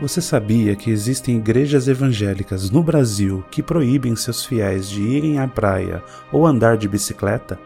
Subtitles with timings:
[0.00, 5.48] Você sabia que existem igrejas evangélicas no Brasil que proíbem seus fiéis de irem à
[5.48, 7.58] praia ou andar de bicicleta?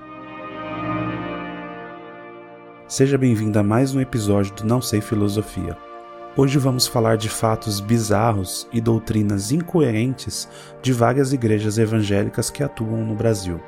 [2.88, 5.76] Seja bem-vindo a mais um episódio do Não Sei Filosofia.
[6.35, 10.49] Hoje vamos falar de fatos bizarros e doutrinas incoerentes
[10.80, 13.60] de várias igrejas evangélicas que atuam no Brasil.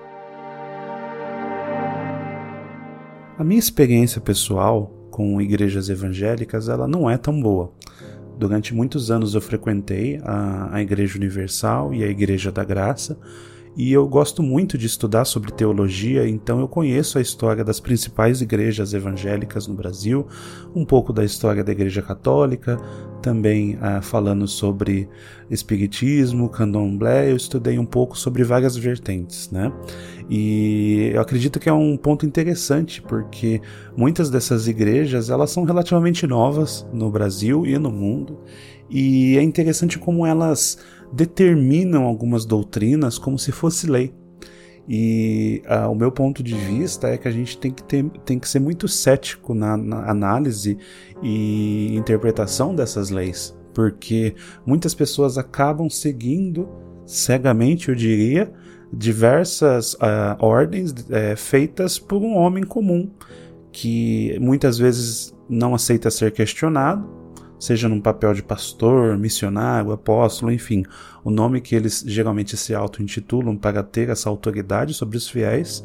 [3.39, 7.71] A minha experiência pessoal com igrejas evangélicas ela não é tão boa.
[8.39, 13.19] Durante muitos anos eu frequentei a, a Igreja Universal e a Igreja da Graça,
[13.77, 18.41] e eu gosto muito de estudar sobre teologia, então eu conheço a história das principais
[18.41, 20.29] igrejas evangélicas no Brasil,
[20.75, 22.79] um pouco da história da Igreja Católica,
[23.25, 25.09] também ah, falando sobre
[25.51, 29.73] espiritismo, candomblé, eu estudei um pouco sobre várias vertentes, né?
[30.29, 33.63] E eu acredito que é um ponto interessante, porque
[33.97, 38.41] muitas dessas igrejas, elas são relativamente novas no Brasil e no mundo,
[38.91, 40.77] e é interessante como elas
[41.11, 44.13] determinam algumas doutrinas como se fosse lei.
[44.89, 48.39] E uh, o meu ponto de vista é que a gente tem que, ter, tem
[48.39, 50.77] que ser muito cético na, na análise
[51.23, 54.35] e interpretação dessas leis, porque
[54.67, 56.69] muitas pessoas acabam seguindo
[57.07, 58.53] cegamente, eu diria,
[58.93, 63.11] diversas uh, ordens uh, feitas por um homem comum,
[63.73, 67.24] que muitas vezes não aceita ser questionado
[67.59, 70.85] seja num papel de pastor, missionário, apóstolo, enfim,
[71.23, 75.85] o nome que eles geralmente se auto-intitulam para ter essa autoridade sobre os fiéis,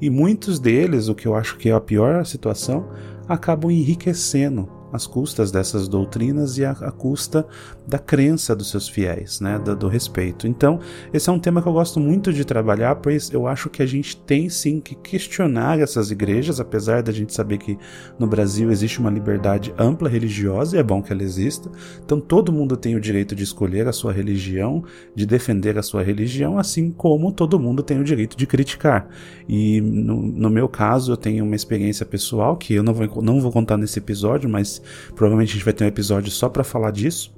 [0.00, 2.88] e muitos deles, o que eu acho que é a pior situação,
[3.28, 7.46] acabam enriquecendo às custas dessas doutrinas e à, custa
[7.86, 10.46] da crença dos seus fiéis, né, do, do, respeito.
[10.46, 10.80] Então,
[11.12, 13.86] esse é um tema que eu gosto muito de trabalhar, pois eu acho que a
[13.86, 17.78] gente tem sim que questionar essas igrejas, apesar da gente saber que
[18.18, 21.70] no Brasil existe uma liberdade ampla religiosa e é bom que ela exista.
[22.04, 24.82] Então, todo mundo tem o direito de escolher a sua religião,
[25.14, 29.08] de defender a sua religião, assim como todo mundo tem o direito de criticar.
[29.48, 33.40] E no, no meu caso, eu tenho uma experiência pessoal que eu não vou, não
[33.40, 34.75] vou contar nesse episódio, mas
[35.14, 37.34] provavelmente a gente vai ter um episódio só para falar disso.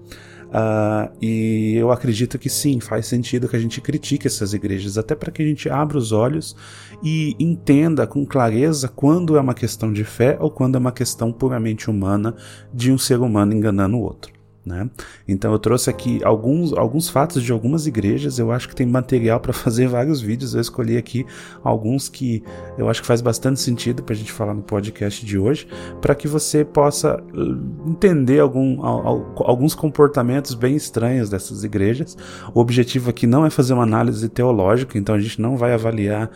[0.49, 5.15] Uh, e eu acredito que sim, faz sentido que a gente critique essas igrejas, até
[5.15, 6.57] para que a gente abra os olhos
[7.03, 11.31] e entenda com clareza quando é uma questão de fé ou quando é uma questão
[11.31, 12.35] puramente humana
[12.73, 14.38] de um ser humano enganando o outro.
[14.69, 14.89] Né?
[15.27, 18.39] Então eu trouxe aqui alguns, alguns fatos de algumas igrejas.
[18.39, 20.55] Eu acho que tem material para fazer vários vídeos.
[20.55, 21.25] Eu escolhi aqui
[21.65, 22.43] alguns que
[22.77, 25.67] eu acho que faz bastante sentido para a gente falar no podcast de hoje,
[26.03, 32.15] para que você possa uh, entender algum, alguns comportamentos bem estranhos dessas igrejas.
[32.55, 36.31] O objetivo aqui não é fazer uma análise teológica, então a gente não vai avaliar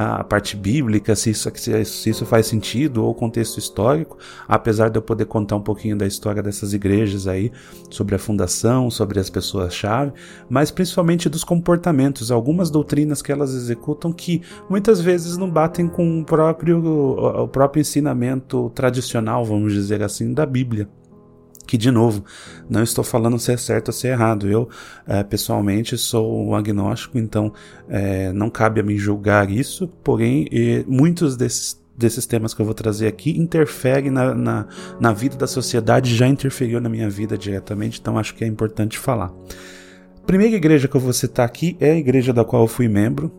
[0.00, 4.16] a parte bíblica, se isso, se isso faz sentido, ou contexto histórico,
[4.46, 7.50] apesar de eu poder contar um pouquinho da história dessas igrejas aí,
[7.90, 10.12] sobre a fundação, sobre as pessoas-chave,
[10.48, 16.20] mas principalmente dos comportamentos, algumas doutrinas que elas executam que muitas vezes não batem com
[16.20, 16.78] o próprio,
[17.42, 20.88] o próprio ensinamento tradicional, vamos dizer assim, da Bíblia
[21.68, 22.24] que de novo,
[22.68, 24.48] não estou falando se é certo ou se é errado.
[24.48, 24.70] Eu,
[25.06, 27.52] é, pessoalmente, sou agnóstico, então
[27.88, 30.48] é, não cabe a mim julgar isso, porém,
[30.86, 34.66] muitos desses desses temas que eu vou trazer aqui interferem na, na,
[35.00, 38.96] na, vida da sociedade, já interferiu na minha vida diretamente, então acho que é importante
[38.96, 39.32] falar.
[40.28, 43.32] Primeira igreja que eu vou citar aqui é a igreja da qual eu fui membro.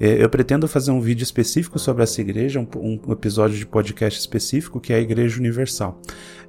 [0.00, 4.18] É, eu pretendo fazer um vídeo específico sobre essa igreja, um, um, episódio de podcast
[4.18, 6.00] específico, que é a Igreja Universal.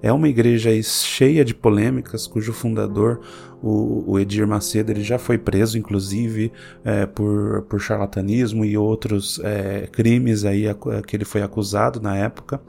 [0.01, 3.21] É uma igreja cheia de polêmicas, cujo fundador,
[3.61, 6.51] o, o Edir Macedo, ele já foi preso, inclusive,
[6.83, 10.65] é, por, por charlatanismo e outros é, crimes aí
[11.05, 12.59] que ele foi acusado na época.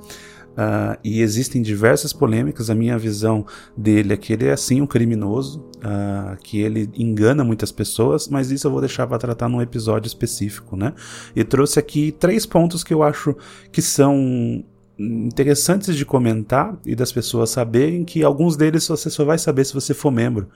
[0.54, 2.70] Uh, e existem diversas polêmicas.
[2.70, 3.44] A minha visão
[3.76, 8.50] dele é que ele é sim um criminoso, uh, que ele engana muitas pessoas, mas
[8.50, 10.92] isso eu vou deixar para tratar num episódio específico, né?
[11.34, 13.36] E trouxe aqui três pontos que eu acho
[13.72, 14.64] que são
[14.96, 19.74] interessantes de comentar e das pessoas saberem que alguns deles você só vai saber se
[19.74, 20.48] você for membro.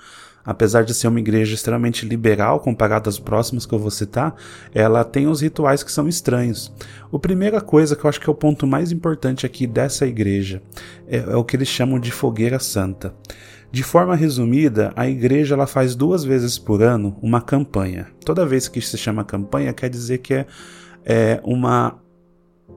[0.48, 4.34] Apesar de ser uma igreja extremamente liberal comparada às próximas que eu vou citar,
[4.74, 6.72] ela tem os rituais que são estranhos.
[7.12, 10.62] A primeira coisa que eu acho que é o ponto mais importante aqui dessa igreja
[11.06, 13.14] é, é o que eles chamam de fogueira santa.
[13.70, 18.06] De forma resumida, a igreja ela faz duas vezes por ano uma campanha.
[18.24, 20.46] Toda vez que se chama campanha, quer dizer que é,
[21.04, 22.00] é uma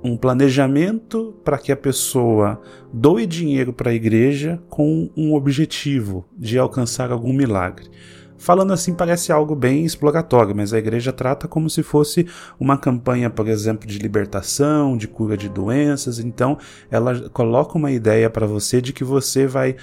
[0.03, 2.62] um planejamento para que a pessoa
[2.92, 7.89] doe dinheiro para a igreja com um objetivo de alcançar algum milagre.
[8.38, 12.25] Falando assim parece algo bem exploratório, mas a igreja trata como se fosse
[12.59, 16.18] uma campanha, por exemplo, de libertação, de cura de doenças.
[16.18, 16.57] Então,
[16.89, 19.75] ela coloca uma ideia para você de que você vai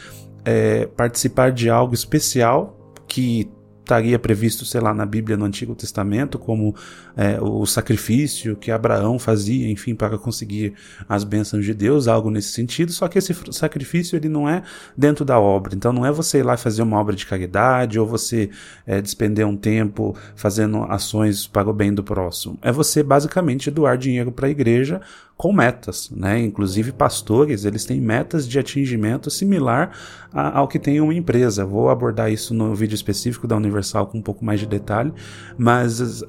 [0.44, 2.76] é, participar de algo especial
[3.06, 3.48] que
[3.88, 6.74] estaria previsto, sei lá, na Bíblia no Antigo Testamento, como
[7.16, 10.74] é, o sacrifício que Abraão fazia, enfim, para conseguir
[11.08, 12.92] as bênçãos de Deus, algo nesse sentido.
[12.92, 14.62] Só que esse sacrifício ele não é
[14.96, 15.74] dentro da obra.
[15.74, 18.50] Então não é você ir lá fazer uma obra de caridade ou você
[18.86, 22.58] é, despender um tempo fazendo ações para o bem do próximo.
[22.60, 25.00] É você basicamente doar dinheiro para a igreja
[25.38, 26.40] com metas, né?
[26.40, 29.92] Inclusive pastores, eles têm metas de atingimento similar
[30.32, 31.64] a, ao que tem uma empresa.
[31.64, 35.12] Vou abordar isso no vídeo específico da Universal com um pouco mais de detalhe,
[35.56, 36.24] mas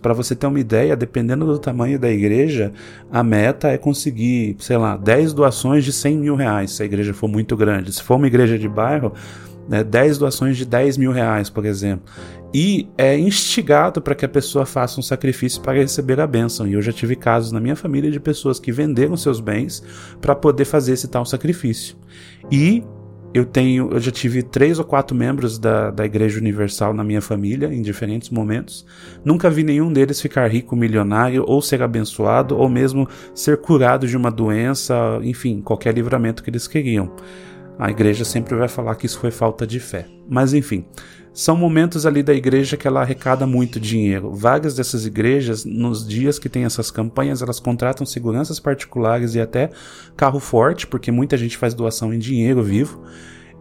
[0.00, 2.72] para você ter uma ideia, dependendo do tamanho da igreja,
[3.12, 7.12] a meta é conseguir, sei lá, 10 doações de 100 mil reais, se a igreja
[7.12, 7.92] for muito grande.
[7.92, 9.12] Se for uma igreja de bairro,
[9.68, 12.04] né, 10 doações de 10 mil reais, por exemplo.
[12.54, 16.66] E é instigado para que a pessoa faça um sacrifício para receber a bênção.
[16.66, 19.82] E eu já tive casos na minha família de pessoas que venderam seus bens
[20.20, 21.96] para poder fazer esse tal sacrifício.
[22.50, 22.82] E
[23.34, 27.20] eu tenho, eu já tive três ou quatro membros da, da Igreja Universal na minha
[27.20, 28.86] família em diferentes momentos.
[29.22, 34.16] Nunca vi nenhum deles ficar rico, milionário, ou ser abençoado, ou mesmo ser curado de
[34.16, 37.12] uma doença, enfim, qualquer livramento que eles queriam.
[37.78, 40.06] A igreja sempre vai falar que isso foi falta de fé.
[40.28, 40.84] Mas enfim,
[41.36, 44.32] são momentos ali da igreja que ela arrecada muito dinheiro.
[44.32, 49.68] Várias dessas igrejas, nos dias que tem essas campanhas, elas contratam seguranças particulares e até
[50.16, 53.02] carro forte, porque muita gente faz doação em dinheiro vivo.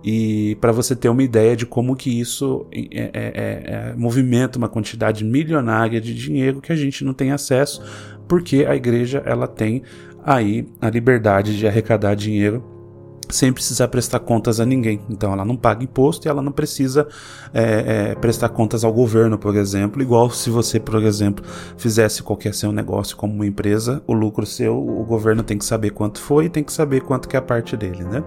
[0.02, 4.58] E para você ter uma ideia de como que isso é, é, é, é, movimenta
[4.58, 7.82] uma quantidade milionária de dinheiro que a gente não tem acesso,
[8.26, 9.84] porque a igreja ela tem
[10.24, 12.75] aí a liberdade de arrecadar dinheiro
[13.30, 15.02] sem precisar prestar contas a ninguém.
[15.10, 17.08] Então ela não paga imposto e ela não precisa
[17.54, 20.02] é, é, prestar contas ao governo, por exemplo.
[20.02, 21.46] Igual se você, por exemplo,
[21.78, 25.92] fizesse qualquer seu negócio como uma empresa, o lucro seu, o governo tem que saber
[25.92, 28.24] quanto foi e tem que saber quanto que é a parte dele, né?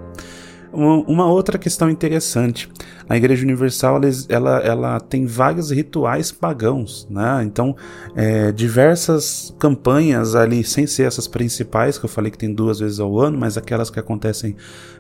[0.79, 2.71] Uma outra questão interessante,
[3.09, 7.43] a Igreja Universal ela, ela tem vários rituais pagãos, né?
[7.43, 7.75] Então,
[8.15, 13.01] é, diversas campanhas ali, sem ser essas principais, que eu falei que tem duas vezes
[13.01, 14.55] ao ano, mas aquelas que acontecem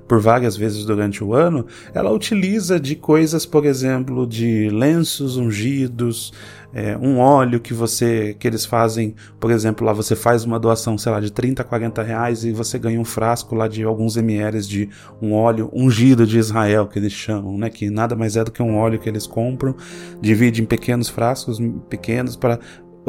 [0.09, 6.33] por várias vezes durante o ano, ela utiliza de coisas, por exemplo, de lenços ungidos,
[6.73, 10.99] é, um óleo que você que eles fazem, por exemplo, lá você faz uma doação,
[10.99, 14.61] sei lá, de 30, 40 reais e você ganha um frasco lá de alguns ml
[14.61, 14.88] de
[15.20, 17.70] um óleo ungido de Israel, que eles chamam, né?
[17.70, 19.75] Que nada mais é do que um óleo que eles compram,
[20.20, 22.59] divide em pequenos frascos pequenos para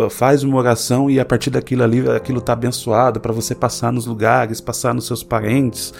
[0.10, 4.06] faz uma oração e a partir daquilo ali aquilo está abençoado para você passar nos
[4.06, 5.94] lugares, passar nos seus parentes,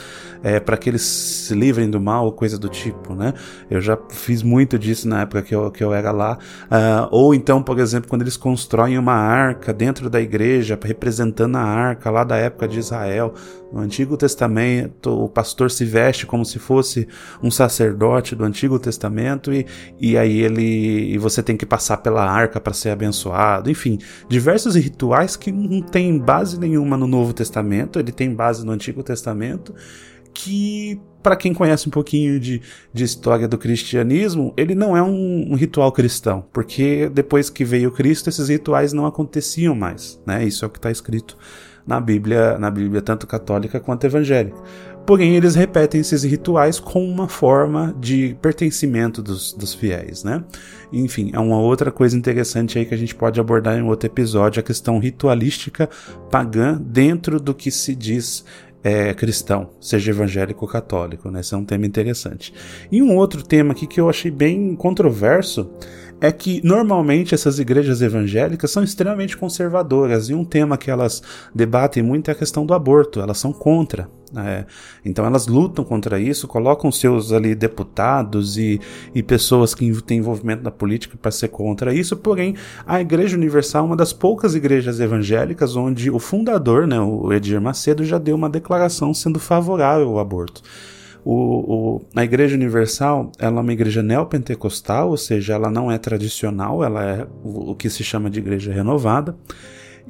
[0.44, 3.34] é, para que eles se livrem do mal, coisa do tipo, né?
[3.70, 6.38] Eu já fiz muito disso na época que eu, que eu era lá.
[6.66, 11.62] Uh, ou então, por exemplo, quando eles constroem uma arca dentro da igreja, representando a
[11.62, 13.34] arca lá da época de Israel.
[13.72, 17.08] No Antigo Testamento, o pastor se veste como se fosse
[17.42, 19.66] um sacerdote do Antigo Testamento e,
[20.00, 23.70] e aí ele e você tem que passar pela arca para ser abençoado.
[23.70, 28.72] Enfim, diversos rituais que não tem base nenhuma no Novo Testamento, ele tem base no
[28.72, 29.76] Antigo Testamento
[30.34, 32.62] que para quem conhece um pouquinho de,
[32.94, 37.92] de história do cristianismo, ele não é um, um, ritual cristão, porque depois que veio
[37.92, 40.46] Cristo, esses rituais não aconteciam mais, né?
[40.46, 41.38] Isso é o que está escrito
[41.90, 44.56] na Bíblia, na Bíblia tanto católica quanto evangélica.
[45.08, 50.44] Porém, eles repetem esses rituais com uma forma de pertencimento dos, dos fiéis, né?
[50.94, 54.60] Enfim, é uma outra coisa interessante aí que a gente pode abordar em outro episódio,
[54.60, 55.90] a questão ritualística
[56.30, 58.46] pagã dentro do que se diz
[58.84, 61.40] é, cristão, seja evangélico ou católico, né?
[61.40, 62.54] Esse é um tema interessante.
[62.92, 65.72] E um outro tema aqui que eu achei bem controverso
[66.22, 71.22] é que normalmente essas igrejas evangélicas são extremamente conservadoras e um tema que elas
[71.54, 74.10] debatem muito é a questão do aborto, elas são contra.
[74.38, 74.66] É,
[75.04, 78.80] então elas lutam contra isso, colocam seus ali deputados e,
[79.16, 83.84] e pessoas que têm envolvimento na política para ser contra isso, porém a Igreja Universal
[83.84, 88.36] é uma das poucas igrejas evangélicas onde o fundador, né, o Edir Macedo, já deu
[88.36, 90.62] uma declaração sendo favorável ao aborto.
[91.24, 95.98] O, o, a Igreja Universal ela é uma igreja neopentecostal, ou seja, ela não é
[95.98, 99.36] tradicional, ela é o, o que se chama de igreja renovada.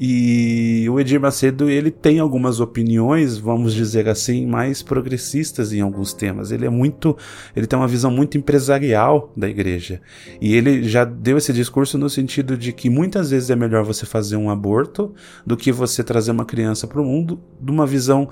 [0.02, 6.14] E o Edir Macedo ele tem algumas opiniões, vamos dizer assim, mais progressistas em alguns
[6.14, 6.52] temas.
[6.52, 7.18] Ele é muito,
[7.54, 10.00] ele tem uma visão muito empresarial da igreja.
[10.40, 14.06] E ele já deu esse discurso no sentido de que muitas vezes é melhor você
[14.06, 15.14] fazer um aborto
[15.46, 18.30] do que você trazer uma criança para o mundo, de uma visão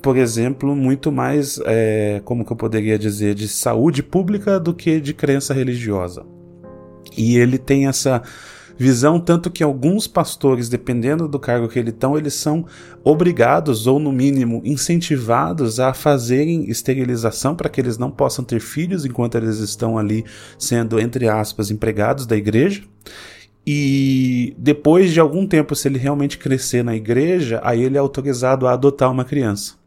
[0.00, 5.00] por exemplo, muito mais, é, como que eu poderia dizer, de saúde pública do que
[5.00, 6.24] de crença religiosa.
[7.16, 8.22] E ele tem essa
[8.80, 12.64] visão tanto que alguns pastores, dependendo do cargo que eles estão, eles são
[13.04, 19.04] obrigados ou no mínimo incentivados a fazerem esterilização para que eles não possam ter filhos
[19.04, 20.24] enquanto eles estão ali
[20.58, 22.82] sendo entre aspas empregados da igreja.
[23.66, 28.66] E depois de algum tempo, se ele realmente crescer na igreja, aí ele é autorizado
[28.66, 29.79] a adotar uma criança.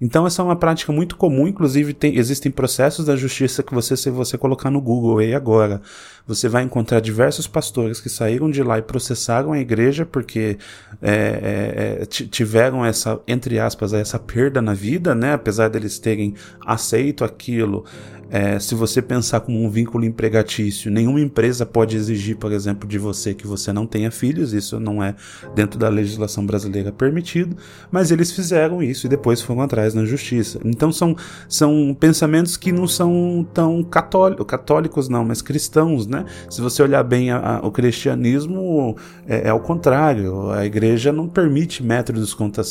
[0.00, 3.96] Então essa é uma prática muito comum, inclusive tem, existem processos da justiça que você,
[3.96, 5.82] se você colocar no Google aí agora,
[6.26, 10.56] você vai encontrar diversos pastores que saíram de lá e processaram a igreja porque
[11.02, 15.34] é, é, é tiveram essa, entre aspas, essa perda na vida, né?
[15.34, 17.84] Apesar deles terem aceito aquilo,
[18.30, 22.98] é, se você pensar como um vínculo empregatício, nenhuma empresa pode exigir, por exemplo, de
[22.98, 25.14] você que você não tenha filhos, isso não é
[25.54, 27.56] dentro da legislação brasileira permitido,
[27.90, 30.60] mas eles fizeram isso e depois foram atrás na justiça.
[30.64, 31.16] Então são,
[31.48, 36.24] são pensamentos que não são tão católicos, católicos não, mas cristãos, né?
[36.48, 38.96] Se você olhar bem a, a, o cristianismo,
[39.26, 42.62] é, é ao contrário, a igreja não permite métodos contra,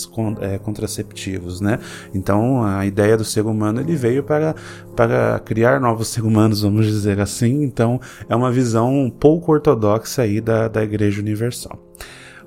[0.41, 1.79] é, contraceptivos, né?
[2.13, 4.55] Então a ideia do ser humano ele veio para,
[4.95, 7.63] para criar novos seres humanos, vamos dizer assim.
[7.63, 11.89] Então, é uma visão pouco ortodoxa aí da, da Igreja Universal.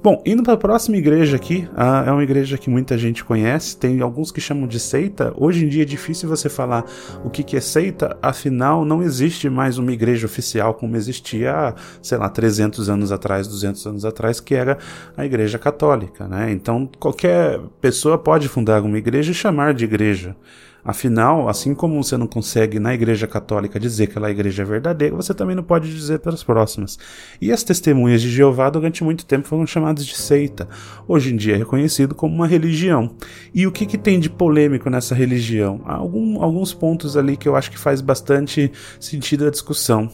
[0.00, 3.76] Bom, indo para a próxima igreja aqui, uh, é uma igreja que muita gente conhece,
[3.76, 5.32] tem alguns que chamam de seita.
[5.36, 6.84] Hoje em dia é difícil você falar
[7.24, 12.18] o que, que é seita, afinal não existe mais uma igreja oficial como existia sei
[12.18, 14.78] lá, 300 anos atrás, 200 anos atrás, que era
[15.16, 16.50] a igreja católica, né?
[16.50, 20.36] Então qualquer pessoa pode fundar uma igreja e chamar de igreja.
[20.84, 24.64] Afinal, assim como você não consegue na Igreja Católica dizer que ela é a igreja
[24.64, 26.98] verdadeira, você também não pode dizer para as próximas.
[27.40, 30.68] E as testemunhas de Jeová durante muito tempo foram chamadas de seita.
[31.06, 33.14] Hoje em dia é reconhecido como uma religião.
[33.54, 35.80] E o que, que tem de polêmico nessa religião?
[35.84, 40.10] Há algum, alguns pontos ali que eu acho que faz bastante sentido a discussão.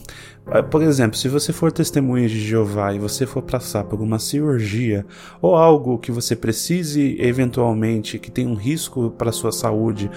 [0.51, 4.17] Ah, por exemplo, se você for testemunha de Jeová e você for passar por uma
[4.17, 5.05] cirurgia
[5.39, 10.09] ou algo que você precise eventualmente, que tem um risco para sua saúde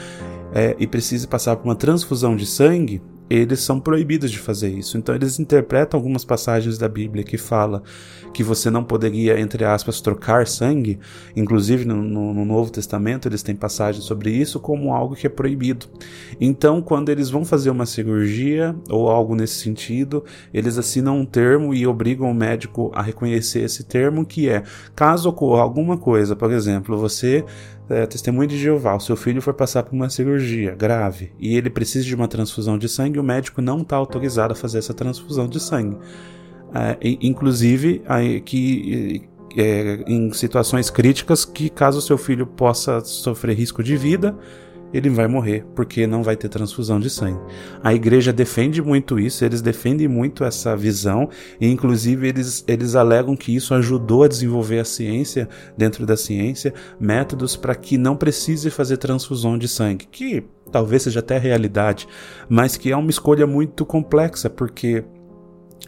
[0.54, 3.02] é, e precise passar por uma transfusão de sangue,
[3.34, 4.98] eles são proibidos de fazer isso.
[4.98, 7.82] Então eles interpretam algumas passagens da Bíblia que fala
[8.34, 10.98] que você não poderia, entre aspas, trocar sangue.
[11.34, 15.30] Inclusive no, no, no, Novo Testamento eles têm passagens sobre isso como algo que é
[15.30, 15.86] proibido.
[16.38, 20.22] Então quando eles vão fazer uma cirurgia ou algo nesse sentido,
[20.52, 24.62] eles assinam um termo e obrigam o médico a reconhecer esse termo que é
[24.94, 27.44] caso ocorra alguma coisa, por exemplo, você
[27.92, 31.70] é, testemunho de Jeová, o seu filho foi passar por uma cirurgia grave e ele
[31.70, 35.46] precisa de uma transfusão de sangue, o médico não está autorizado a fazer essa transfusão
[35.46, 35.96] de sangue.
[36.74, 38.02] É, inclusive,
[38.46, 44.36] que é, em situações críticas, que caso seu filho possa sofrer risco de vida,
[44.92, 47.40] ele vai morrer, porque não vai ter transfusão de sangue.
[47.82, 51.28] A igreja defende muito isso, eles defendem muito essa visão,
[51.60, 56.74] e inclusive eles, eles alegam que isso ajudou a desenvolver a ciência, dentro da ciência,
[56.98, 62.08] métodos para que não precise fazer transfusão de sangue, que talvez seja até realidade,
[62.48, 65.04] mas que é uma escolha muito complexa, porque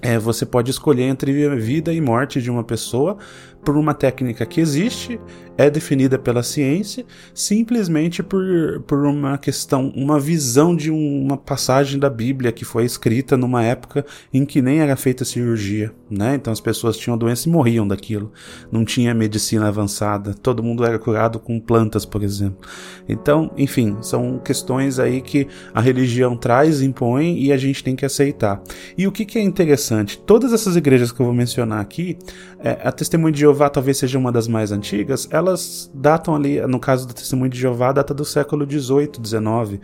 [0.02, 3.16] é, você pode escolher entre vida e morte de uma pessoa
[3.64, 5.18] por uma técnica que existe
[5.56, 12.10] é definida pela ciência simplesmente por, por uma questão, uma visão de uma passagem da
[12.10, 16.34] Bíblia que foi escrita numa época em que nem era feita cirurgia, né?
[16.34, 18.32] Então as pessoas tinham doença e morriam daquilo.
[18.70, 22.68] Não tinha medicina avançada, todo mundo era curado com plantas, por exemplo.
[23.08, 28.04] Então, enfim, são questões aí que a religião traz, impõe e a gente tem que
[28.04, 28.60] aceitar.
[28.98, 29.83] E o que, que é interessante?
[30.26, 32.16] Todas essas igrejas que eu vou mencionar aqui,
[32.58, 36.78] é, a Testemunha de Jeová talvez seja uma das mais antigas, elas datam ali, no
[36.78, 39.80] caso do Testemunho de Jeová, data do século 18, 19.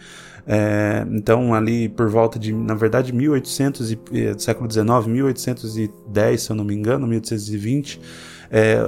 [0.47, 6.51] É, então, ali por volta de, na verdade, 1800 e, eh, século 19, 1810, se
[6.51, 8.01] eu não me engano, 1820
[8.51, 8.79] é,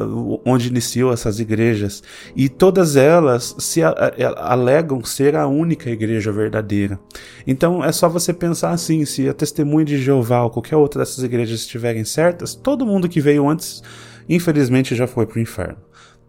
[0.44, 2.02] onde iniciou essas igrejas,
[2.34, 6.98] e todas elas se a, a, alegam ser a única igreja verdadeira.
[7.46, 11.22] Então é só você pensar assim: se a testemunha de Jeová ou qualquer outra dessas
[11.22, 13.82] igrejas estiverem certas, todo mundo que veio antes,
[14.28, 15.78] infelizmente, já foi para o inferno.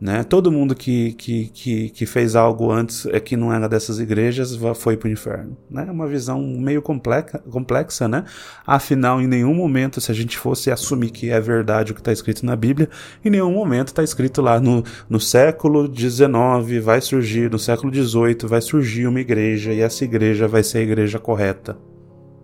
[0.03, 0.21] Né?
[0.21, 4.53] Todo mundo que, que, que, que, fez algo antes é que não era dessas igrejas
[4.75, 5.55] foi para o inferno.
[5.71, 5.85] Né?
[5.87, 8.25] É uma visão meio complexa, complexa, né?
[8.67, 12.11] Afinal, em nenhum momento, se a gente fosse assumir que é verdade o que está
[12.11, 12.89] escrito na Bíblia,
[13.23, 18.39] em nenhum momento está escrito lá no, no século XIX vai surgir, no século XVIII
[18.45, 21.77] vai surgir uma igreja e essa igreja vai ser a igreja correta.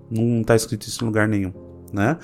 [0.10, 1.52] Não está escrito isso em lugar nenhum,
[1.92, 2.18] né?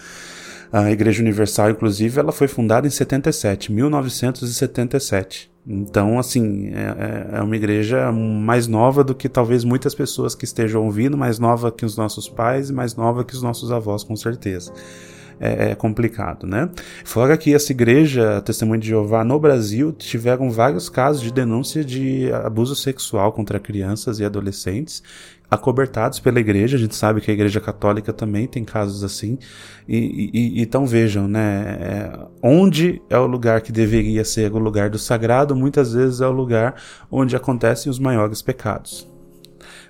[0.71, 5.51] A Igreja Universal, inclusive, ela foi fundada em 77, 1977.
[5.67, 10.45] Então, assim, é, é, é, uma igreja mais nova do que talvez muitas pessoas que
[10.45, 14.15] estejam ouvindo, mais nova que os nossos pais, mais nova que os nossos avós, com
[14.15, 14.71] certeza.
[15.39, 16.69] é, é, complicado, né?
[17.03, 22.31] Fora que essa igreja, Testemunho de Jeová, no Brasil, tiveram vários casos de denúncia de
[22.31, 25.03] abuso sexual contra crianças e adolescentes,
[25.49, 26.77] acobertados pela igreja.
[26.77, 29.37] A gente sabe que a igreja católica também tem casos assim.
[29.87, 31.77] E, e, então vejam, né?
[31.79, 36.27] É, onde é o lugar que deveria ser o lugar do sagrado, muitas vezes é
[36.27, 36.75] o lugar
[37.11, 39.07] onde acontecem os maiores pecados.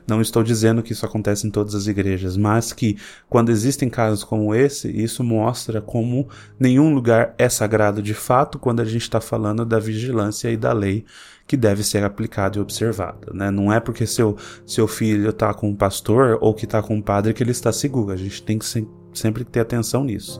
[0.07, 2.97] Não estou dizendo que isso acontece em todas as igrejas, mas que
[3.27, 6.27] quando existem casos como esse, isso mostra como
[6.59, 10.71] nenhum lugar é sagrado de fato quando a gente está falando da vigilância e da
[10.73, 11.05] lei
[11.47, 13.31] que deve ser aplicada e observada.
[13.33, 13.51] Né?
[13.51, 14.35] Não é porque seu,
[14.65, 17.71] seu filho está com um pastor ou que está com um padre que ele está
[17.71, 18.11] seguro.
[18.11, 20.39] A gente tem que se, sempre ter atenção nisso.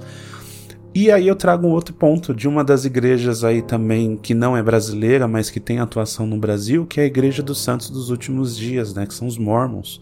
[0.93, 4.55] E aí eu trago um outro ponto de uma das igrejas aí também que não
[4.55, 8.09] é brasileira, mas que tem atuação no Brasil, que é a Igreja dos Santos dos
[8.09, 9.99] Últimos Dias, né, que são os Mormons.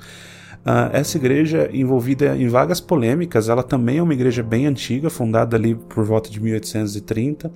[0.64, 5.58] Uh, essa igreja envolvida em vagas polêmicas, ela também é uma igreja bem antiga, fundada
[5.58, 7.48] ali por volta de 1830.
[7.48, 7.52] Uh,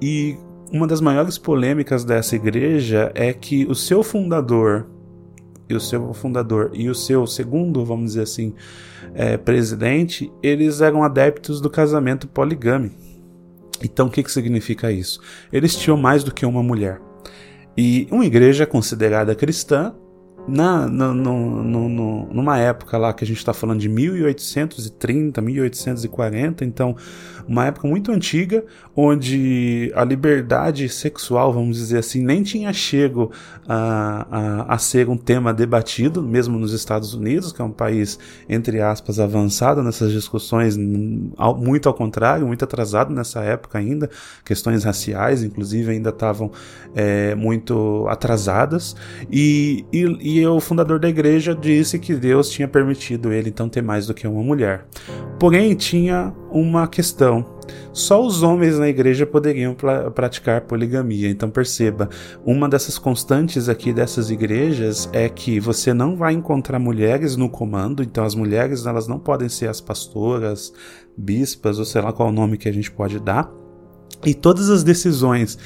[0.00, 0.36] e
[0.72, 4.86] uma das maiores polêmicas dessa igreja é que o seu fundador,
[5.68, 8.54] e o seu fundador e o seu segundo, vamos dizer assim,
[9.14, 12.96] é, presidente, eles eram adeptos do casamento poligâmico.
[13.84, 15.20] Então, o que, que significa isso?
[15.52, 17.00] Eles tinham mais do que uma mulher.
[17.76, 19.94] E uma igreja considerada cristã
[20.46, 26.64] na, no, no, no, numa época lá que a gente está falando de 1830, 1840,
[26.64, 26.96] então
[27.48, 33.30] uma época muito antiga, onde a liberdade sexual, vamos dizer assim, nem tinha chego
[33.68, 38.18] a, a, a ser um tema debatido, mesmo nos Estados Unidos, que é um país,
[38.48, 44.08] entre aspas, avançado nessas discussões, muito ao contrário, muito atrasado nessa época ainda,
[44.44, 46.50] questões raciais, inclusive, ainda estavam
[46.94, 48.94] é, muito atrasadas,
[49.30, 53.82] e, e e o fundador da igreja disse que Deus tinha permitido ele então ter
[53.82, 54.86] mais do que uma mulher.
[55.38, 57.31] Porém, tinha uma questão.
[57.92, 59.76] Só os homens na igreja poderiam
[60.14, 61.28] praticar poligamia.
[61.28, 62.08] Então perceba,
[62.44, 68.02] uma dessas constantes aqui dessas igrejas é que você não vai encontrar mulheres no comando.
[68.02, 70.72] Então as mulheres elas não podem ser as pastoras,
[71.16, 73.50] bispas ou sei lá qual o nome que a gente pode dar.
[74.24, 75.58] E todas as decisões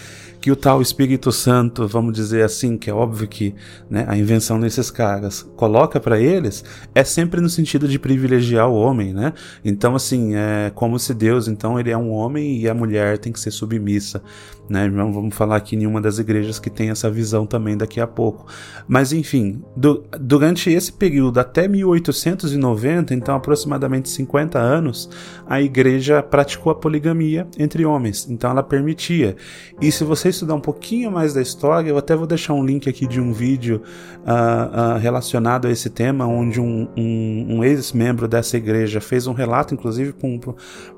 [0.47, 3.53] que o tal Espírito Santo, vamos dizer assim, que é óbvio que
[3.91, 8.77] né, a invenção desses caras coloca para eles, é sempre no sentido de privilegiar o
[8.77, 9.33] homem, né?
[9.65, 13.33] Então, assim, é como se Deus, então, ele é um homem e a mulher tem
[13.33, 14.23] que ser submissa,
[14.71, 14.89] né?
[14.89, 18.07] Não vamos falar aqui em nenhuma das igrejas que tem essa visão também daqui a
[18.07, 18.47] pouco.
[18.87, 25.11] Mas, enfim, do, durante esse período, até 1890, então aproximadamente 50 anos,
[25.45, 28.29] a igreja praticou a poligamia entre homens.
[28.31, 29.35] Então, ela permitia.
[29.81, 32.89] E se vocês estudar um pouquinho mais da história, eu até vou deixar um link
[32.89, 33.83] aqui de um vídeo
[34.25, 39.33] uh, uh, relacionado a esse tema, onde um, um, um ex-membro dessa igreja fez um
[39.33, 40.41] relato, inclusive para um,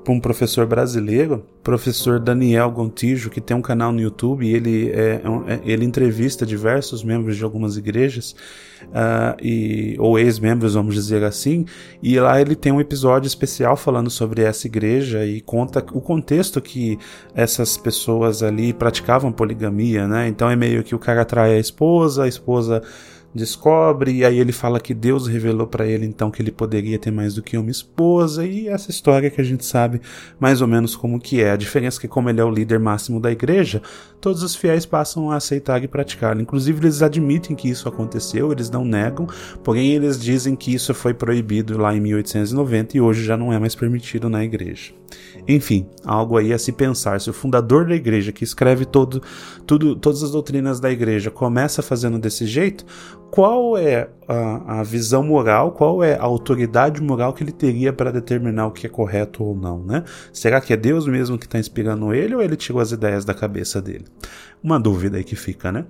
[0.07, 5.21] um professor brasileiro, professor Daniel Gontijo, que tem um canal no YouTube e ele, é,
[5.47, 8.35] é ele entrevista diversos membros de algumas igrejas,
[8.87, 11.65] uh, e, ou ex-membros, vamos dizer assim,
[12.01, 16.61] e lá ele tem um episódio especial falando sobre essa igreja e conta o contexto
[16.61, 16.97] que
[17.33, 20.27] essas pessoas ali praticavam poligamia, né?
[20.27, 22.81] Então é meio que o cara atrai a esposa, a esposa
[23.33, 27.11] descobre, e aí ele fala que Deus revelou para ele então que ele poderia ter
[27.11, 30.01] mais do que uma esposa, e essa história que a gente sabe
[30.39, 31.51] mais ou menos como que é.
[31.51, 33.81] A diferença é que como ele é o líder máximo da igreja,
[34.19, 36.39] todos os fiéis passam a aceitar e praticar.
[36.39, 39.27] Inclusive eles admitem que isso aconteceu, eles não negam,
[39.63, 43.59] porém eles dizem que isso foi proibido lá em 1890 e hoje já não é
[43.59, 44.93] mais permitido na igreja.
[45.51, 47.19] Enfim, algo aí a se pensar.
[47.19, 49.19] Se o fundador da igreja, que escreve todo,
[49.65, 52.85] tudo, todas as doutrinas da igreja, começa fazendo desse jeito,
[53.31, 58.11] qual é a, a, visão moral, qual é a autoridade moral que ele teria para
[58.11, 60.03] determinar o que é correto ou não, né?
[60.31, 63.33] Será que é Deus mesmo que está inspirando ele ou ele tirou as ideias da
[63.33, 64.05] cabeça dele?
[64.61, 65.85] Uma dúvida aí que fica, né?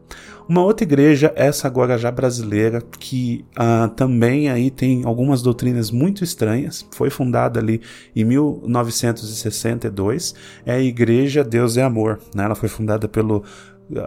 [0.48, 6.24] Uma outra igreja, essa agora já brasileira, que uh, também aí tem algumas doutrinas muito
[6.24, 7.82] estranhas, foi fundada ali
[8.16, 12.44] em 1962, é a Igreja Deus é Amor, né?
[12.44, 13.44] Ela foi fundada pelo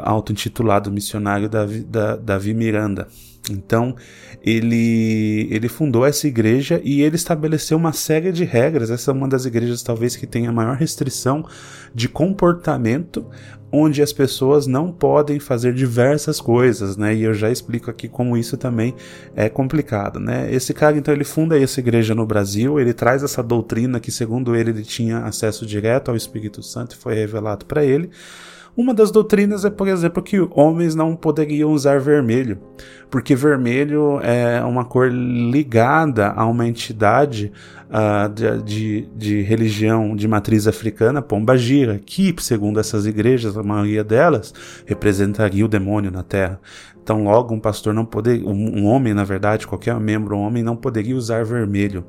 [0.02, 3.08] auto-intitulado missionário Davi, da, Davi Miranda.
[3.50, 3.96] Então,
[4.40, 8.90] ele, ele fundou essa igreja e ele estabeleceu uma série de regras.
[8.90, 11.44] Essa é uma das igrejas, talvez, que tenha maior restrição
[11.92, 13.26] de comportamento,
[13.72, 17.14] onde as pessoas não podem fazer diversas coisas, né?
[17.14, 18.94] E eu já explico aqui como isso também
[19.34, 20.52] é complicado, né?
[20.52, 24.54] Esse cara, então, ele funda essa igreja no Brasil, ele traz essa doutrina que, segundo
[24.54, 28.10] ele, ele tinha acesso direto ao Espírito Santo e foi revelado para ele
[28.74, 32.58] Uma das doutrinas é, por exemplo, que homens não poderiam usar vermelho,
[33.10, 37.52] porque vermelho é uma cor ligada a uma entidade
[37.90, 43.62] uh, de, de, de, religião de matriz africana, Pomba Gira, que, segundo essas igrejas, a
[43.62, 44.54] maioria delas,
[44.86, 46.58] representaria o demônio na Terra.
[47.02, 50.76] Então, logo, um pastor não poderia, um, um homem, na verdade, qualquer membro homem, não
[50.76, 52.04] poderia usar vermelho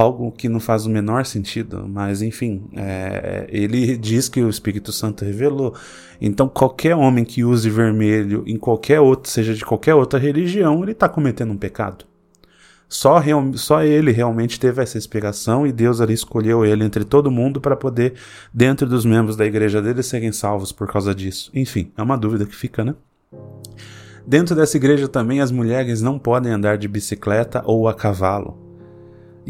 [0.00, 4.92] algo que não faz o menor sentido, mas enfim, é, ele diz que o Espírito
[4.92, 5.74] Santo revelou.
[6.20, 10.92] Então, qualquer homem que use vermelho em qualquer outro, seja de qualquer outra religião, ele
[10.92, 12.04] está cometendo um pecado.
[12.88, 17.30] Só, real, só ele realmente teve essa inspiração e Deus ali escolheu ele entre todo
[17.30, 18.14] mundo para poder,
[18.54, 21.50] dentro dos membros da igreja dele, serem salvos por causa disso.
[21.52, 22.94] Enfim, é uma dúvida que fica, né?
[24.24, 28.67] Dentro dessa igreja também as mulheres não podem andar de bicicleta ou a cavalo.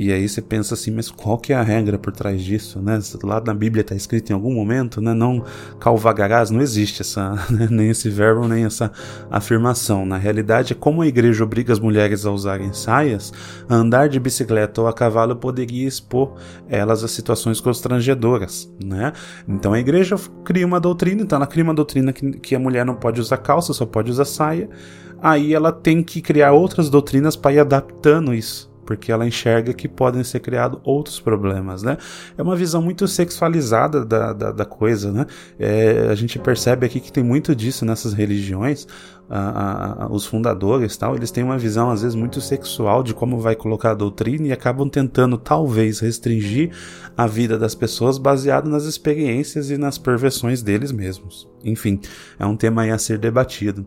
[0.01, 3.01] E aí você pensa assim, mas qual que é a regra por trás disso, né?
[3.21, 5.13] Lá na Bíblia está escrito em algum momento, né?
[5.13, 5.43] Não
[5.81, 7.67] calvagarás, não existe essa, né?
[7.69, 8.93] nem esse verbo, nem essa
[9.29, 10.07] afirmação.
[10.07, 13.33] Na realidade, como a igreja obriga as mulheres a usarem saias,
[13.69, 16.37] andar de bicicleta ou a cavalo poderia expor
[16.69, 19.13] elas a situações constrangedoras, né?
[19.49, 22.87] Então a igreja cria uma doutrina, então ela cria uma doutrina que, que a mulher
[22.87, 24.71] não pode usar calça, só pode usar saia.
[25.21, 29.87] Aí ela tem que criar outras doutrinas para ir adaptando isso porque ela enxerga que
[29.87, 31.99] podem ser criados outros problemas, né?
[32.39, 35.27] É uma visão muito sexualizada da, da, da coisa, né?
[35.59, 38.87] É, a gente percebe aqui que tem muito disso nessas religiões.
[39.29, 43.39] A, a, os fundadores tal, eles têm uma visão às vezes muito sexual de como
[43.39, 46.71] vai colocar a doutrina e acabam tentando talvez restringir
[47.15, 51.47] a vida das pessoas baseado nas experiências e nas perversões deles mesmos.
[51.63, 52.01] Enfim,
[52.39, 53.87] é um tema aí a ser debatido.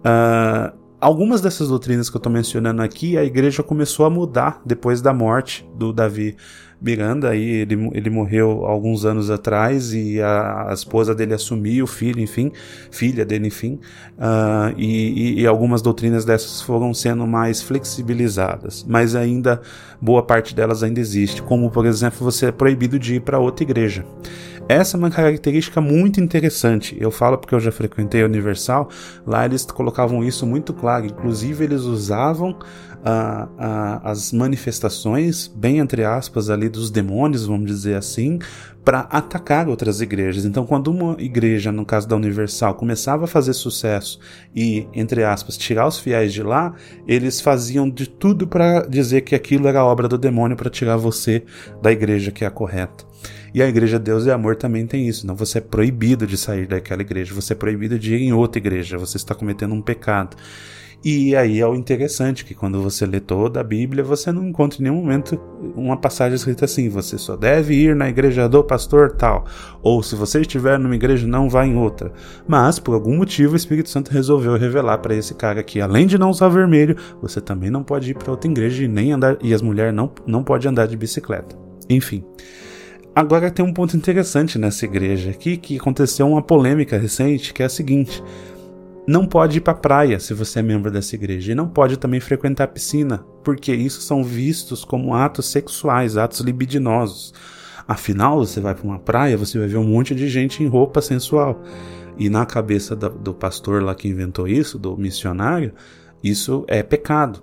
[0.00, 5.00] Uh, algumas dessas doutrinas que eu estou mencionando aqui, a igreja começou a mudar depois
[5.00, 6.36] da morte do Davi
[6.80, 7.30] Miranda.
[7.30, 12.20] Aí ele, ele morreu alguns anos atrás e a, a esposa dele assumiu, o filho,
[12.20, 12.52] enfim,
[12.90, 13.80] filha dele, enfim.
[14.18, 19.60] Uh, e, e, algumas doutrinas dessas foram sendo mais flexibilizadas, mas ainda
[20.00, 23.64] boa parte delas ainda existe, como por exemplo você é proibido de ir para outra
[23.64, 24.04] igreja.
[24.68, 26.96] Essa é uma característica muito interessante.
[26.98, 28.88] Eu falo porque eu já frequentei a Universal,
[29.26, 31.04] lá eles colocavam isso muito claro.
[31.04, 32.58] Inclusive, eles usavam
[33.04, 38.38] uh, uh, as manifestações, bem entre aspas, ali dos demônios, vamos dizer assim,
[38.82, 40.44] para atacar outras igrejas.
[40.44, 44.18] Então, quando uma igreja, no caso da Universal, começava a fazer sucesso
[44.54, 46.74] e, entre aspas, tirar os fiéis de lá,
[47.06, 51.44] eles faziam de tudo para dizer que aquilo era obra do demônio para tirar você
[51.82, 53.04] da igreja que é a correta.
[53.54, 55.26] E a igreja Deus e Amor também tem isso.
[55.26, 58.58] Não, você é proibido de sair daquela igreja, você é proibido de ir em outra
[58.58, 60.36] igreja, você está cometendo um pecado.
[61.02, 64.80] E aí é o interessante que quando você lê toda a Bíblia, você não encontra
[64.80, 65.40] em nenhum momento
[65.74, 69.44] uma passagem escrita assim: você só deve ir na igreja do pastor tal,
[69.82, 72.12] ou se você estiver numa igreja, não vá em outra.
[72.46, 76.18] Mas por algum motivo o Espírito Santo resolveu revelar para esse cara que além de
[76.18, 79.52] não usar vermelho, você também não pode ir para outra igreja e nem andar e
[79.52, 81.56] as mulheres não não pode andar de bicicleta.
[81.88, 82.24] Enfim,
[83.14, 87.66] Agora tem um ponto interessante nessa igreja aqui que aconteceu uma polêmica recente, que é
[87.66, 88.20] a seguinte:
[89.06, 92.20] não pode ir para praia se você é membro dessa igreja e não pode também
[92.20, 97.34] frequentar a piscina, porque isso são vistos como atos sexuais, atos libidinosos.
[97.86, 101.02] Afinal, você vai para uma praia, você vai ver um monte de gente em roupa
[101.02, 101.62] sensual.
[102.16, 105.74] E na cabeça do, pastor lá que inventou isso, do missionário,
[106.22, 107.42] isso é pecado.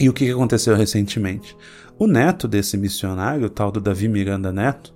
[0.00, 1.54] E o que aconteceu recentemente?
[1.98, 4.94] O neto desse missionário, o tal do Davi Miranda Neto,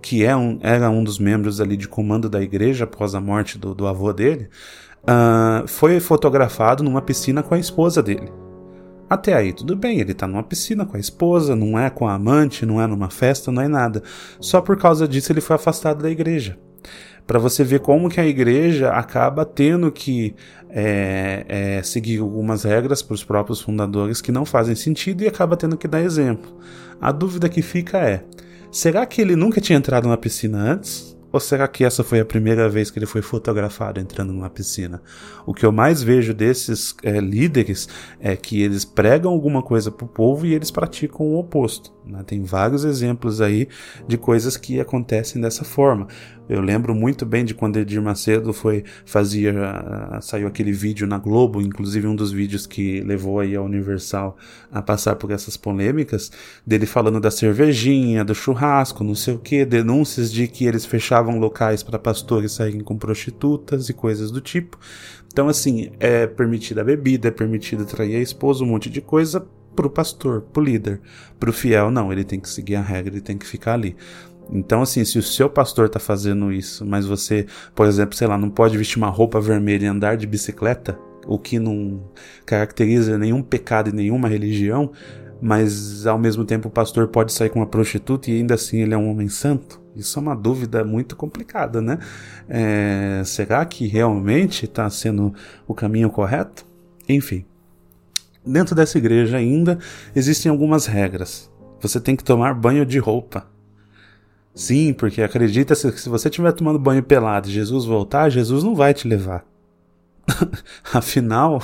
[0.00, 3.58] que é um, era um dos membros ali de comando da igreja após a morte
[3.58, 4.48] do, do avô dele,
[5.08, 8.32] uh, foi fotografado numa piscina com a esposa dele.
[9.08, 12.14] Até aí tudo bem, ele tá numa piscina com a esposa, não é com a
[12.14, 14.02] amante, não é numa festa, não é nada.
[14.40, 16.58] Só por causa disso ele foi afastado da igreja
[17.26, 20.34] para você ver como que a igreja acaba tendo que
[20.70, 25.56] é, é, seguir algumas regras para os próprios fundadores que não fazem sentido e acaba
[25.56, 26.56] tendo que dar exemplo.
[27.00, 28.22] A dúvida que fica é:
[28.70, 31.15] será que ele nunca tinha entrado na piscina antes?
[31.32, 35.02] Ou será que essa foi a primeira vez que ele foi fotografado entrando numa piscina?
[35.44, 37.88] O que eu mais vejo desses é, líderes
[38.20, 41.92] é que eles pregam alguma coisa para o povo e eles praticam o oposto.
[42.04, 42.22] Né?
[42.24, 43.68] Tem vários exemplos aí
[44.06, 46.06] de coisas que acontecem dessa forma.
[46.48, 51.18] Eu lembro muito bem de quando Edir Macedo foi fazia uh, saiu aquele vídeo na
[51.18, 54.36] Globo, inclusive um dos vídeos que levou aí a Universal
[54.70, 56.30] a passar por essas polêmicas,
[56.64, 61.38] dele falando da cervejinha, do churrasco, não sei o que, denúncias de que eles fechavam
[61.38, 64.78] locais para pastores saírem com prostitutas e coisas do tipo.
[65.32, 69.44] Então assim, é permitida a bebida, é permitido trair a esposa, um monte de coisa
[69.76, 71.00] pro pastor, pro líder.
[71.38, 73.94] Pro fiel, não, ele tem que seguir a regra, ele tem que ficar ali.
[74.50, 78.38] Então, assim, se o seu pastor está fazendo isso, mas você, por exemplo, sei lá,
[78.38, 82.02] não pode vestir uma roupa vermelha e andar de bicicleta, o que não
[82.44, 84.92] caracteriza nenhum pecado e nenhuma religião,
[85.40, 88.94] mas ao mesmo tempo o pastor pode sair com uma prostituta e ainda assim ele
[88.94, 89.80] é um homem santo?
[89.94, 91.98] Isso é uma dúvida muito complicada, né?
[92.48, 95.34] É, será que realmente está sendo
[95.66, 96.66] o caminho correto?
[97.08, 97.44] Enfim,
[98.44, 99.78] dentro dessa igreja ainda
[100.14, 101.50] existem algumas regras.
[101.80, 103.46] Você tem que tomar banho de roupa.
[104.56, 108.74] Sim, porque acredita se, se você estiver tomando banho pelado e Jesus voltar, Jesus não
[108.74, 109.44] vai te levar.
[110.94, 111.62] Afinal,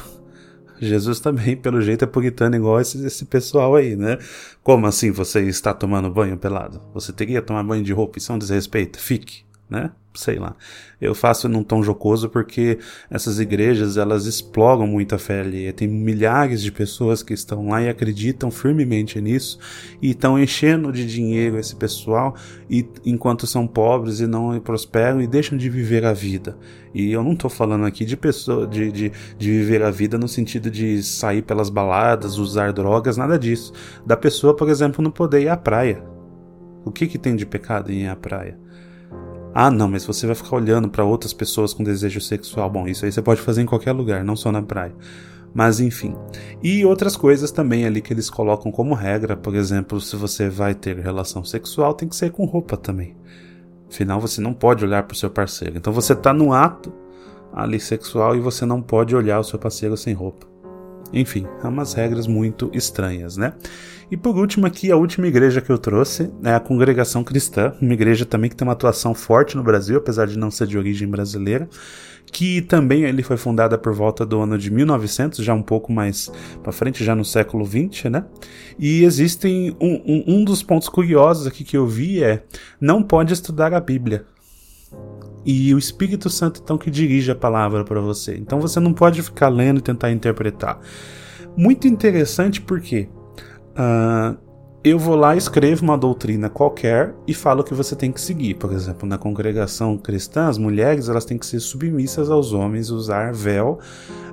[0.78, 4.18] Jesus também, pelo jeito, é puritano igual esse, esse pessoal aí, né?
[4.62, 6.82] Como assim você está tomando banho pelado?
[6.92, 8.18] Você teria que tomar banho de roupa?
[8.18, 9.00] Isso é um desrespeito?
[9.00, 9.90] Fique, né?
[10.14, 10.54] sei lá.
[11.00, 12.78] Eu faço num tom jocoso porque
[13.10, 15.72] essas igrejas elas explogam muito a fé ali.
[15.72, 19.58] Tem milhares de pessoas que estão lá e acreditam firmemente nisso
[20.00, 22.36] e estão enchendo de dinheiro esse pessoal
[22.70, 26.56] e enquanto são pobres e não prosperam e deixam de viver a vida.
[26.94, 30.28] E eu não estou falando aqui de pessoa de, de, de viver a vida no
[30.28, 33.72] sentido de sair pelas baladas, usar drogas, nada disso.
[34.04, 36.04] Da pessoa, por exemplo, não poder ir à praia.
[36.84, 38.58] O que, que tem de pecado em ir à praia?
[39.54, 42.70] Ah, não, mas você vai ficar olhando para outras pessoas com desejo sexual.
[42.70, 44.94] Bom, isso aí você pode fazer em qualquer lugar, não só na praia.
[45.54, 46.16] Mas enfim.
[46.62, 49.36] E outras coisas também ali que eles colocam como regra.
[49.36, 53.14] Por exemplo, se você vai ter relação sexual, tem que ser com roupa também.
[53.90, 55.76] Afinal, você não pode olhar para o seu parceiro.
[55.76, 56.90] Então você está no ato
[57.52, 60.51] ali sexual e você não pode olhar o seu parceiro sem roupa.
[61.12, 63.52] Enfim, é umas regras muito estranhas, né?
[64.10, 67.94] E por último aqui, a última igreja que eu trouxe é a Congregação Cristã, uma
[67.94, 71.08] igreja também que tem uma atuação forte no Brasil, apesar de não ser de origem
[71.08, 71.66] brasileira,
[72.30, 76.30] que também ele foi fundada por volta do ano de 1900, já um pouco mais
[76.62, 78.24] para frente, já no século 20, né?
[78.78, 82.44] E existem um, um, um dos pontos curiosos aqui que eu vi é
[82.80, 84.26] não pode estudar a Bíblia
[85.44, 88.36] e o Espírito Santo então que dirige a palavra para você.
[88.36, 90.78] Então você não pode ficar lendo e tentar interpretar.
[91.56, 93.08] Muito interessante porque
[93.72, 94.36] uh,
[94.84, 98.54] eu vou lá, escrevo uma doutrina qualquer e falo que você tem que seguir.
[98.54, 103.32] Por exemplo, na congregação cristã, as mulheres elas têm que ser submissas aos homens, usar
[103.32, 103.78] véu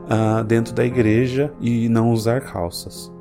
[0.06, 3.12] uh, dentro da igreja e não usar calças.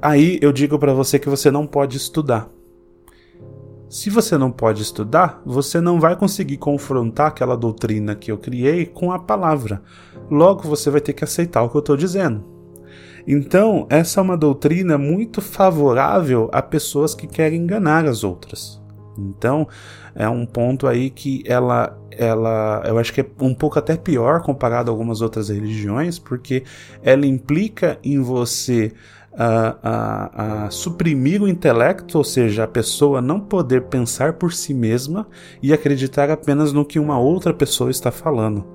[0.00, 2.55] Aí eu digo para você que você não pode estudar.
[3.88, 8.84] Se você não pode estudar, você não vai conseguir confrontar aquela doutrina que eu criei
[8.84, 9.80] com a palavra.
[10.28, 12.44] Logo, você vai ter que aceitar o que eu estou dizendo.
[13.28, 18.80] Então, essa é uma doutrina muito favorável a pessoas que querem enganar as outras.
[19.16, 19.68] Então,
[20.14, 24.42] é um ponto aí que ela, ela, eu acho que é um pouco até pior
[24.42, 26.64] comparado a algumas outras religiões, porque
[27.02, 28.92] ela implica em você
[29.36, 34.72] a, a, a, suprimir o intelecto, ou seja, a pessoa não poder pensar por si
[34.72, 35.28] mesma
[35.62, 38.66] e acreditar apenas no que uma outra pessoa está falando,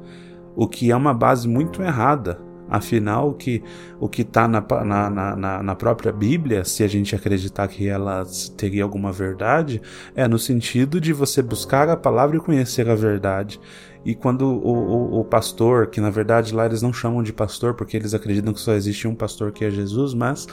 [0.56, 2.40] o que é uma base muito errada.
[2.72, 3.62] Afinal, o que
[4.00, 8.24] o está na, na, na, na, própria Bíblia, se a gente acreditar que ela
[8.56, 9.82] teria alguma verdade,
[10.16, 13.60] é no sentido de você buscar a palavra e conhecer a verdade.
[14.04, 17.76] E quando o, o, o, pastor, que na verdade lá eles não chamam de pastor
[17.76, 20.48] porque eles acreditam que só existe um pastor que é Jesus, mas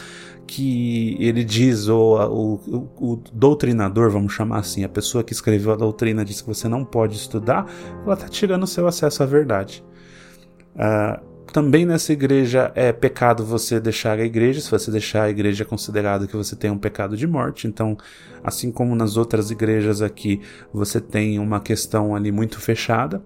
[0.46, 5.76] que ele diz, ou o, o, doutrinador, vamos chamar assim, a pessoa que escreveu a
[5.76, 7.66] doutrina diz que você não pode estudar,
[8.04, 9.82] ela está tirando o seu acesso à verdade.
[10.74, 14.60] Uh, também nessa igreja é pecado você deixar a igreja.
[14.60, 17.66] Se você deixar a igreja é considerado que você tem um pecado de morte.
[17.66, 17.96] Então,
[18.44, 23.22] assim como nas outras igrejas aqui, você tem uma questão ali muito fechada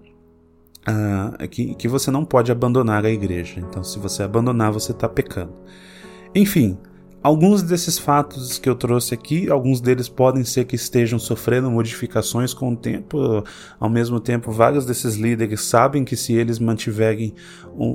[0.87, 3.59] uh, que, que você não pode abandonar a igreja.
[3.59, 5.53] Então, se você abandonar, você está pecando.
[6.35, 6.77] Enfim,
[7.21, 12.53] alguns desses fatos que eu trouxe aqui, alguns deles podem ser que estejam sofrendo modificações
[12.53, 13.43] com o tempo.
[13.79, 17.33] Ao mesmo tempo, vários desses líderes sabem que se eles mantiverem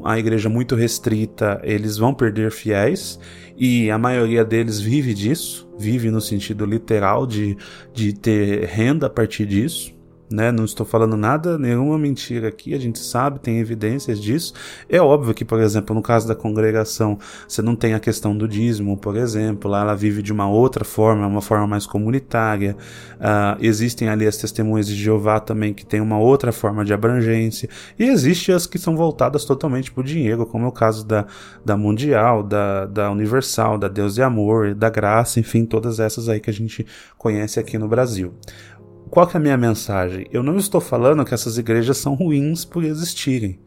[0.04, 3.18] a igreja muito restrita, eles vão perder fiéis.
[3.56, 7.56] E a maioria deles vive disso, vive no sentido literal de,
[7.92, 9.97] de ter renda a partir disso
[10.30, 10.52] né?
[10.52, 14.52] Não estou falando nada, nenhuma mentira aqui, a gente sabe, tem evidências disso.
[14.88, 18.46] É óbvio que, por exemplo, no caso da congregação, você não tem a questão do
[18.46, 22.76] dízimo, por exemplo, lá ela vive de uma outra forma, uma forma mais comunitária.
[23.14, 27.68] Uh, existem ali as testemunhas de Jeová também, que tem uma outra forma de abrangência.
[27.98, 31.26] E existem as que são voltadas totalmente para o dinheiro, como é o caso da,
[31.64, 36.40] da Mundial, da, da Universal, da Deus e Amor, da Graça, enfim, todas essas aí
[36.40, 36.86] que a gente
[37.16, 38.34] conhece aqui no Brasil
[39.08, 40.26] qual que é a minha mensagem?
[40.32, 43.58] Eu não estou falando que essas igrejas são ruins por existirem.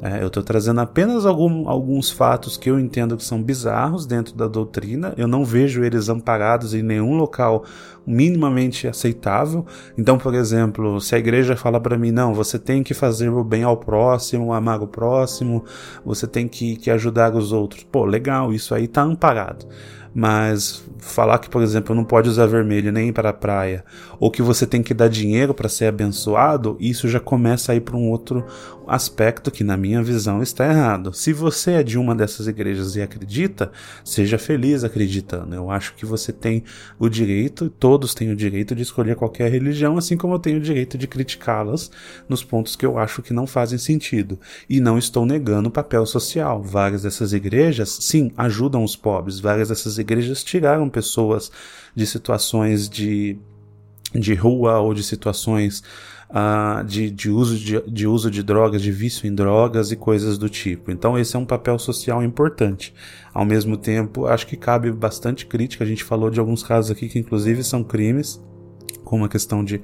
[0.00, 4.34] É, eu estou trazendo apenas algum, alguns fatos que eu entendo que são bizarros dentro
[4.34, 5.14] da doutrina.
[5.16, 7.64] Eu não vejo eles amparados em nenhum local
[8.04, 9.64] minimamente aceitável.
[9.96, 13.44] Então, por exemplo, se a igreja fala para mim, não, você tem que fazer o
[13.44, 15.64] bem ao próximo, amar o próximo,
[16.04, 17.84] você tem que, que ajudar os outros.
[17.84, 19.66] Pô, legal, isso aí está amparado
[20.14, 23.84] mas falar que, por exemplo, não pode usar vermelho nem para a praia,
[24.18, 27.80] ou que você tem que dar dinheiro para ser abençoado, isso já começa a ir
[27.80, 28.44] para um outro
[28.86, 31.12] aspecto que, na minha visão, está errado.
[31.12, 33.70] Se você é de uma dessas igrejas e acredita,
[34.04, 35.54] seja feliz acreditando.
[35.54, 36.64] Eu acho que você tem
[36.98, 40.62] o direito, todos têm o direito de escolher qualquer religião, assim como eu tenho o
[40.62, 41.90] direito de criticá-las
[42.28, 44.38] nos pontos que eu acho que não fazem sentido.
[44.68, 46.62] E não estou negando o papel social.
[46.62, 49.40] Várias dessas igrejas, sim, ajudam os pobres.
[49.40, 51.50] Várias dessas igrejas tiraram pessoas
[51.94, 53.38] de situações de,
[54.14, 55.82] de rua ou de situações
[56.32, 60.38] uh, de, de, uso de, de uso de drogas, de vício em drogas e coisas
[60.38, 60.90] do tipo.
[60.90, 62.94] Então, esse é um papel social importante.
[63.32, 65.84] Ao mesmo tempo, acho que cabe bastante crítica.
[65.84, 68.40] A gente falou de alguns casos aqui que, inclusive, são crimes
[69.12, 69.78] como a questão de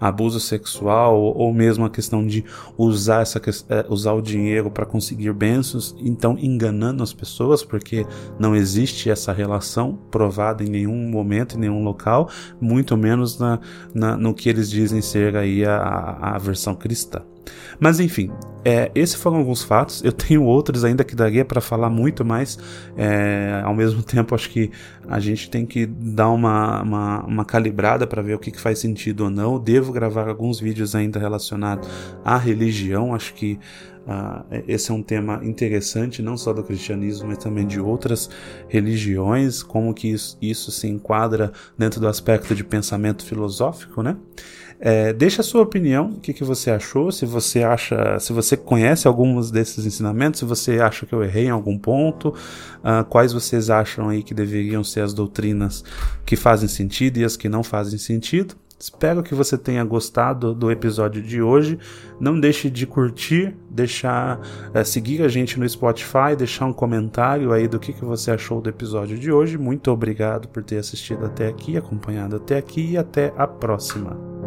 [0.00, 2.42] abuso sexual ou mesmo a questão de
[2.78, 3.38] usar, essa,
[3.68, 8.06] é, usar o dinheiro para conseguir bênçãos, então enganando as pessoas, porque
[8.38, 13.60] não existe essa relação provada em nenhum momento, em nenhum local, muito menos na,
[13.94, 17.20] na no que eles dizem ser aí a, a versão cristã.
[17.78, 18.30] Mas enfim,
[18.64, 20.02] é, esses foram alguns fatos.
[20.04, 22.58] Eu tenho outros ainda que daria para falar muito mais.
[22.96, 24.70] É, ao mesmo tempo, acho que
[25.08, 28.78] a gente tem que dar uma, uma, uma calibrada para ver o que, que, faz
[28.78, 29.58] sentido ou não.
[29.58, 31.88] Devo gravar alguns vídeos ainda relacionados
[32.24, 33.14] à religião.
[33.14, 33.58] Acho que
[34.10, 38.28] uh, esse é um tema interessante, não só do cristianismo, mas também de outras
[38.68, 44.16] religiões, como que isso, isso se enquadra dentro do aspecto de pensamento filosófico, né?
[44.82, 48.56] É, deixa a sua opinião, o que, que você achou, se você acha, se você
[48.56, 53.34] conhece alguns desses ensinamentos, se você acha que eu errei em algum ponto, uh, quais
[53.34, 55.84] vocês acham aí que deveriam ser as doutrinas
[56.24, 58.56] que fazem sentido e as que não fazem sentido.
[58.80, 61.78] Espero que você tenha gostado do episódio de hoje.
[62.18, 64.40] Não deixe de curtir, deixar,
[64.72, 68.58] é, seguir a gente no Spotify, deixar um comentário aí do que, que você achou
[68.58, 69.58] do episódio de hoje.
[69.58, 74.39] Muito obrigado por ter assistido até aqui, acompanhado até aqui e até a próxima.